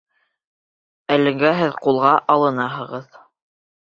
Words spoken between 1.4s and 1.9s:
һеҙ